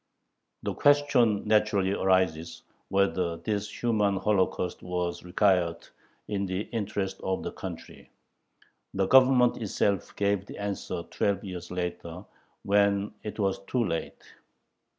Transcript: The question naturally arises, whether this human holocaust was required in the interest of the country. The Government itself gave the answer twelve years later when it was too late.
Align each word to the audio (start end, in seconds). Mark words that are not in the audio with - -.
The 0.63 0.73
question 0.73 1.47
naturally 1.47 1.91
arises, 1.93 2.63
whether 2.89 3.37
this 3.37 3.69
human 3.83 4.17
holocaust 4.17 4.81
was 4.81 5.21
required 5.21 5.87
in 6.27 6.47
the 6.47 6.61
interest 6.71 7.21
of 7.21 7.43
the 7.43 7.51
country. 7.51 8.09
The 8.95 9.05
Government 9.05 9.61
itself 9.61 10.15
gave 10.15 10.47
the 10.47 10.57
answer 10.57 11.03
twelve 11.11 11.43
years 11.43 11.69
later 11.69 12.25
when 12.63 13.13
it 13.21 13.37
was 13.37 13.59
too 13.65 13.85
late. 13.85 14.23